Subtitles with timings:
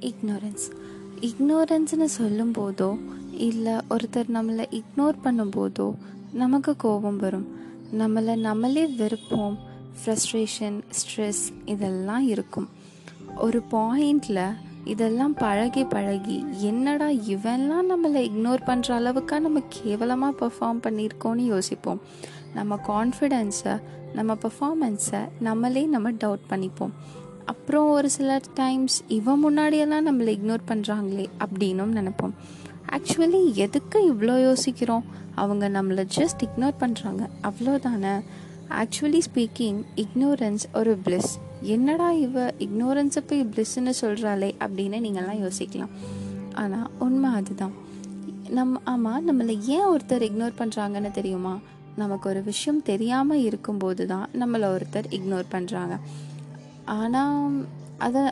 [0.00, 0.66] Ignorance
[1.20, 2.98] இக்னோரன்ஸ்னு சொல்லும்போதோ
[3.32, 5.94] இல்லை ஒருத்தர் நம்மளை இக்னோர் பண்ணும்போதோ
[6.32, 7.46] நமக்கு கோபம் வரும்.
[7.98, 9.56] நம்மளை நம்மளே வெறுப்போம்
[9.98, 12.68] ஃப்ரஸ்ட்ரேஷன் ஸ்ட்ரெஸ் இதெல்லாம் இருக்கும்.
[13.36, 14.42] ஒரு பாயிண்டில்
[14.84, 22.00] இதெல்லாம் பழகி பழகி என்னடா இவன்லாம் நம்மளை இக்னோர் பண்ணுற அளவுக்காக நம்ம கேவலமாக பெர்ஃபார்ம் பண்ணியிருக்கோன்னு யோசிப்போம்.
[22.54, 23.80] நம்ம கான்ஃபிடென்ஸை
[24.14, 26.94] நம்ம பெர்ஃபார்மன்ஸை நம்மளே நம்ம டவுட் பண்ணிப்போம்.
[27.52, 32.34] அப்புறம் ஒரு சில டைம்ஸ் இவன் முன்னாடியெல்லாம் நம்மளை இக்னோர் பண்ணுறாங்களே அப்படின்னும் நினைப்போம்.
[32.96, 35.04] ஆக்சுவலி எதுக்கு இவ்வளோ யோசிக்கிறோம்?
[35.42, 38.14] அவங்க நம்மளை ஜஸ்ட் இக்னோர் பண்ணுறாங்க அவ்வளோதானே
[38.82, 41.32] ஆக்சுவலி ஸ்பீக்கிங் இக்னோரன்ஸ் ஒரு பிளஸ்
[41.74, 45.92] என்னடா இவ இக்னோரன்ஸை போய் பிளஸ்ன்னு சொல்கிறாளே அப்படின்னு நீங்கள்லாம் யோசிக்கலாம்.
[46.62, 47.74] ஆனால் உண்மை அதுதான்.
[48.56, 51.54] நம் ஆமாம் நம்மளை ஏன் ஒருத்தர் இக்னோர் பண்ணுறாங்கன்னு தெரியுமா?
[52.02, 55.94] நமக்கு ஒரு விஷயம் தெரியாமல் இருக்கும்போது தான் நம்மளை ஒருத்தர் இக்னோர் பண்ணுறாங்க
[56.96, 57.66] ஆனால்
[58.06, 58.22] அதை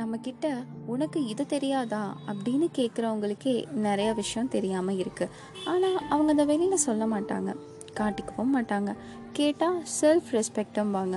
[0.00, 0.46] நம்மக்கிட்ட
[0.92, 3.54] உனக்கு இது தெரியாதா அப்படின்னு கேட்குறவங்களுக்கே
[3.86, 5.32] நிறைய விஷயம் தெரியாமல் இருக்குது
[5.70, 7.50] ஆனால் அவங்க அதை வெளியில் சொல்ல மாட்டாங்க.
[7.98, 8.90] காட்டிக்கவும் மாட்டாங்க.
[9.38, 11.16] கேட்டால் செல்ஃப் ரெஸ்பெக்டும்பாங்க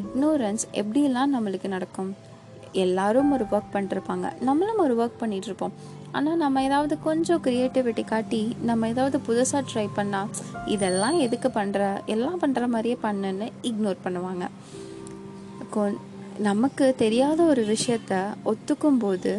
[0.00, 2.12] இக்னோரன்ஸ் எப்படிலாம் நம்மளுக்கு நடக்கும்?
[2.84, 4.26] எல்லாரும் ஒரு ஒர்க் பண்ணிருப்பாங்க.
[4.48, 5.74] நம்மளும் ஒரு ஒர்க் பண்ணிகிட்ருப்போம்
[6.16, 10.32] ஆனால் நம்ம ஏதாவது கொஞ்சம் க்ரியேட்டிவிட்டி காட்டி நம்ம ஏதாவது புதுசாக ட்ரை பண்ணால்
[10.74, 11.80] இதெல்லாம் எதுக்கு பண்ணுற
[12.14, 14.46] எல்லாம் பண்ணுற மாதிரியே பண்ணுன்னு இக்னோர் பண்ணுவாங்க.
[15.72, 15.98] இருக்கும்.
[16.38, 18.12] நமக்கு தெரியாத ஒரு விஷயத்த
[18.50, 19.32] ஒத்துக்கும் போது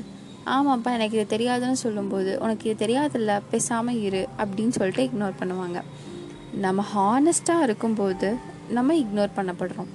[0.56, 5.80] ஆமாப்பா எனக்கு இது தெரியாதுன்னு சொல்லும்போது உனக்கு இது தெரியாதில்ல பேசாமல் இரு அப்படின்னு சொல்லிட்டு இக்னோர் பண்ணுவாங்க.
[6.66, 8.30] நம்ம ஹானஸ்டாக இருக்கும்போது
[8.70, 9.90] நம்ம இக்னோர் பண்ணப்படுறோம்.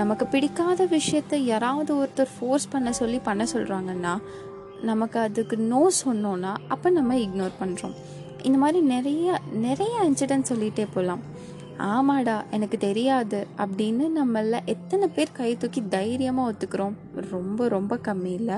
[0.00, 4.14] நமக்கு பிடிக்காத விஷயத்த யாராவது ஒருத்தர் ஃபோர்ஸ் பண்ண சொல்லி பண்ண சொல்கிறாங்கன்னா
[4.90, 7.96] நமக்கு அதுக்கு நோ சொன்னோன்னா அப்போ நம்ம இக்னோர் பண்ணுறோம்
[8.42, 11.22] இந்த மாதிரி நிறைய நிறைய இன்சிடென்ட் சொல்லிகிட்டே போகலாம்
[11.78, 13.46] ஆமாடா எனக்கு தெரியாது.
[13.58, 16.92] அப்படின்னு நம்மள எத்தனை பேர் கை தூக்கி தைரியமாக ஒத்துக்கிறோம்?
[17.30, 18.54] ரொம்ப ரொம்ப கம்மி இல்லை.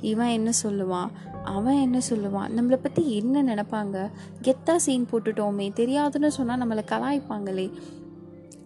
[0.00, 1.08] இவன் என்ன சொல்லுவான்?
[1.44, 2.50] அவன் என்ன சொல்லுவான்?
[2.56, 4.10] நம்மளை பற்றி என்ன நினப்பாங்க?
[4.42, 5.72] கெத்தா சீன் போட்டுட்டோமே.
[5.74, 7.70] தெரியாதுன்னு சொன்னால் நம்மளை கலாய்ப்பாங்களே.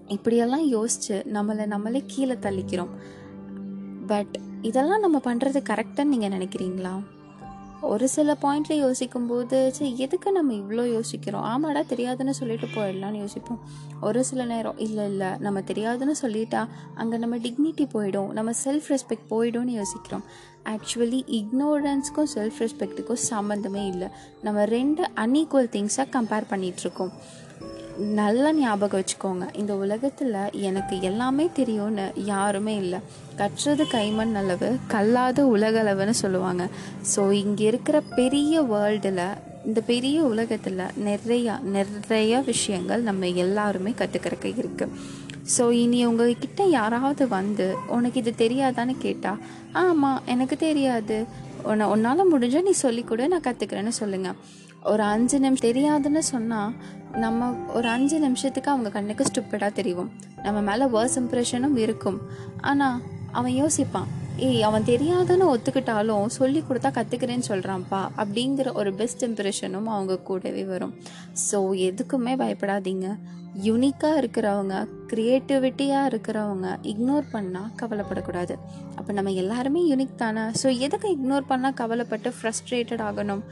[0.08, 2.88] இப்படியெல்லாம் யோசித்து நம்மளை நம்மளே கீழே தள்ளிக்கிறோம்.
[4.06, 7.02] பட் இதெல்லாம் நம்ம பண்ணுறது கரெக்டான்னு நீங்கள் நினைக்கிறீங்களா?
[7.80, 11.44] ஒரு சில பாயிண்ட்ல யோசிக்கும் போது சரி எதுக்கு நம்ம இவ்வளோ யோசிக்கிறோம்?
[11.44, 13.60] ஆமாடா தெரியாதுன்னு சொல்லிட்டு போயிடலான்னு யோசிப்போம்.
[14.00, 18.32] ஒரு சில நேரம் இல்லை இல்லை நம்ம தெரியாதுன்னு சொல்லிட்டா அங்கே நம்ம டிக்னிட்டி போயிடும்.
[18.32, 20.24] நம்ம செல்ஃப் ரெஸ்பெக்ட் போயிடும்னு யோசிக்கிறோம்.
[20.64, 24.08] ஆக்சுவலி இக்னோரன்ஸ்க்கும் செல்ஃப் ரெஸ்பெக்ட்டுக்கும் சம்மந்தமே இல்லை.
[24.42, 27.10] நம்ம ரெண்டு அன்ஈக்குவல் திங்ஸாக கம்பேர் பண்ணிகிட்ருக்கோம்
[28.20, 29.44] நல்லா ஞாபகம் வச்சுக்கோங்க.
[29.60, 30.36] இந்த உலகத்தில்
[30.68, 33.00] எனக்கு எல்லாமே தெரியும்னு யாருமே இல்லை.
[33.40, 36.64] கற்றது கைமண் அளவு கல்லாத உலகளவுன்னு சொல்லுவாங்க.
[37.14, 39.26] ஸோ இங்கே இருக்கிற பெரிய வேர்ல்டில்
[39.68, 44.96] இந்த பெரிய உலகத்தில் நிறையா நிறைய விஷயங்கள் நம்ம எல்லாருமே கற்றுக்கிறக்க இருக்குது
[45.54, 47.66] ஸோ இனி உங்ககிட்ட யாராவது வந்து
[47.96, 49.40] உனக்கு இது தெரியாதான்னு கேட்டால்
[49.72, 51.18] ஆமாம் எனக்கு தெரியாது.
[51.70, 54.38] உன்னை உன்னால் முடிஞ்சால் நீ சொல்லிக்கூட நான் கற்றுக்கிறேன்னு சொல்லுங்கள்
[54.92, 56.72] ஒரு அஞ்சு நிமிஷம் தெரியாதுன்னு சொன்னால்
[57.24, 60.10] நம்ம ஒரு அஞ்சு நிமிஷத்துக்கு அவங்க கண்ணுக்கு ஸ்டூப்பிடாக தெரியும்.
[60.46, 62.18] நம்ம மேலே வேர்ஸ் இம்ப்ரெஷனும் இருக்கும்.
[62.70, 62.98] ஆனால்
[63.38, 64.10] அவன் யோசிப்பான்
[64.46, 70.94] ஏய் அவன் தெரியாதுன்னு ஒத்துக்கிட்டாலும் சொல்லி கொடுத்தா கற்றுக்கிறேன்னு சொல்கிறான்ப்பா அப்படிங்கிற ஒரு பெஸ்ட் இம்ப்ரெஷனும் அவங்க கூடவே வரும்.
[71.48, 71.58] ஸோ
[71.88, 73.08] எதுக்குமே பயப்படாதீங்க.
[73.66, 74.76] யூனிக்காக இருக்கிறவங்க
[75.10, 78.54] க்ரியேட்டிவிட்டியாக இருக்கிறவங்க இக்னோர் பண்ணால் கவலைப்படக்கூடாது.
[78.98, 80.44] அப்போ நம்ம எல்லாருமே யூனிக் தானே?
[80.62, 83.44] ஸோ எதுக்கு இக்னோர் பண்ணால் கவலைப்பட்டு ஃப்ரஸ்ட்ரேட்டட் ஆகணும்?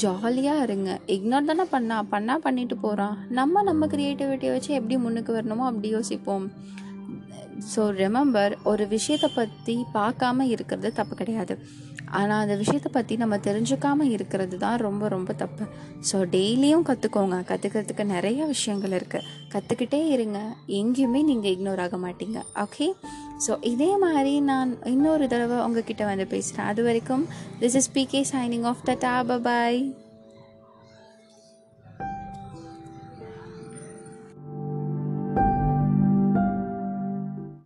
[0.00, 0.90] ஜாலியாக இருங்க.
[1.14, 1.96] இக்னோர் தானே பண்ணா?
[2.12, 6.46] பண்ணால் பண்ணிட்டு போகிறான் நம்ம நம்ம க்ரியேட்டிவிட்டியை வச்சு எப்படி முன்னுக்கு வரணுமோ அப்படி யோசிப்போம்.
[7.72, 11.56] ஸோ ரிமெம்பர் ஒரு விஷயத்தை பற்றி பார்க்காம இருக்கிறது தப்பு கிடையாது.
[12.20, 15.64] ஆனால் அந்த விஷயத்தை பற்றி நம்ம தெரிஞ்சுக்காம இருக்கிறது தான் ரொம்ப ரொம்ப தப்பு.
[16.08, 20.40] ஸோ டெய்லியும் கற்றுக்கோங்க கற்றுக்கிறதுக்கு நிறைய விஷயங்கள் இருக்குது கற்றுக்கிட்டே இருங்க.
[20.80, 22.40] எங்கேயுமே நீங்கள் இக்னோர் ஆக மாட்டீங்க.
[22.64, 22.88] ஓகே
[23.46, 27.24] ஸோ இதே மாதிரி நான் இன்னொரு தடவை உங்ககிட்ட வந்து பேசுகிறேன் அது வரைக்கும்
[27.60, 29.80] this is PK signing off the டா பாய்